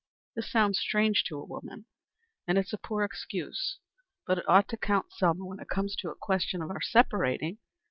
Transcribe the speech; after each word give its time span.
This 0.35 0.51
sounds 0.51 0.79
strange 0.79 1.23
to 1.25 1.37
a 1.37 1.45
woman, 1.45 1.85
and 2.47 2.57
it's 2.57 2.73
a 2.73 2.79
poor 2.79 3.03
excuse. 3.03 3.77
But 4.25 4.39
it 4.39 4.49
ought 4.49 4.67
to 4.69 4.77
count, 4.77 5.13
Selma, 5.13 5.45
when 5.45 5.59
it 5.59 5.69
comes 5.69 5.95
to 5.97 6.09
a 6.09 6.15
question 6.15 6.63
of 6.63 6.71
our 6.71 6.81
separating. 6.81 7.59